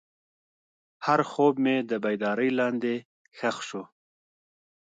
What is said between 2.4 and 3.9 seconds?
لاندې ښخ شو.